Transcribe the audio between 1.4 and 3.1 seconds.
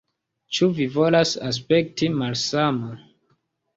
aspekti malsama?